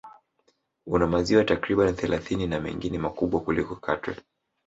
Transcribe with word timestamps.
Una 0.95 1.07
maziwa 1.07 1.43
takriban 1.45 1.95
thelathini 1.95 2.47
na 2.47 2.59
mengine 2.59 2.97
makubwa 2.99 3.41
kuliko 3.41 3.75
Katwe 3.75 4.15